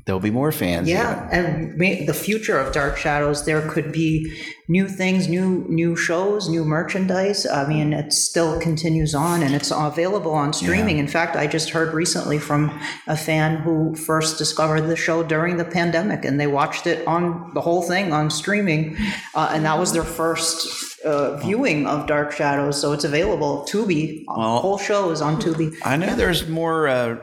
[0.04, 0.88] there'll be more fans.
[0.88, 4.36] Yeah, and the future of Dark Shadows, there could be
[4.68, 7.46] new things, new new shows, new merchandise.
[7.46, 10.98] I mean, it still continues on, and it's available on streaming.
[10.98, 15.56] In fact, I just heard recently from a fan who first discovered the show during
[15.56, 18.96] the pandemic, and they watched it on the whole thing on streaming,
[19.34, 20.84] uh, and that was their first.
[21.04, 23.64] Uh, viewing of Dark Shadows, so it's available.
[23.70, 25.72] Tubi, Well- whole show is on Tubi.
[25.84, 27.16] I know there's more uh,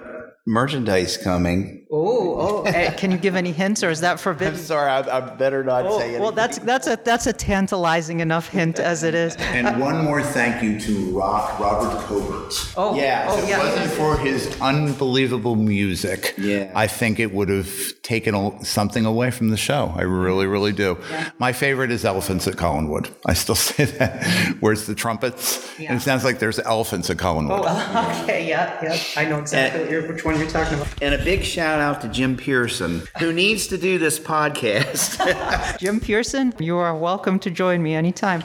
[0.48, 1.85] merchandise coming.
[1.92, 2.64] Oh, oh!
[2.66, 4.56] eh, can you give any hints, or is that forbidden?
[4.56, 6.22] I'm sorry, I, I better not Oh, say anything.
[6.22, 9.36] well, that's that's a that's a tantalizing enough hint as it is.
[9.56, 12.54] And one more thank you to Rock Robert Cobert.
[12.76, 13.60] Oh, Yeah, oh If yeah.
[13.60, 16.72] it wasn't for his unbelievable music, Yeah.
[16.76, 17.72] I think it would have
[18.02, 19.94] taken something away from the show.
[19.96, 20.98] I really, really do.
[21.40, 23.10] My favorite is Elephants at Collinwood.
[23.26, 24.26] I still say that.
[24.60, 25.66] Where's the trumpets?
[25.78, 25.96] And Yeah.
[25.96, 27.62] it sounds like there's elephants at Collinwood.
[27.66, 28.98] Oh, okay, yeah, yeah.
[29.16, 30.88] I know exactly what you're- which one one you're talking about.
[31.02, 35.78] And a big shout out to Jim Pierson, who needs to do this podcast.
[35.80, 38.44] Jim Pierson, you are welcome to join me anytime.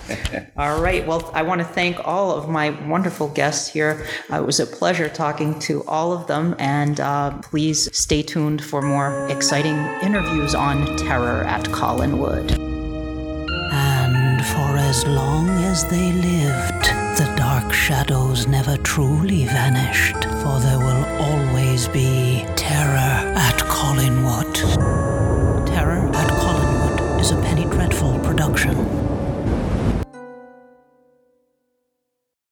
[0.56, 1.06] all right.
[1.06, 4.06] Well, I want to thank all of my wonderful guests here.
[4.32, 8.62] Uh, it was a pleasure talking to all of them, and uh, please stay tuned
[8.62, 12.58] for more exciting interviews on terror at Collinwood.
[13.72, 16.84] And for as long as they lived,
[17.18, 23.19] the dark shadows never truly vanished, for there will always be terror
[24.00, 24.49] at Collinwood.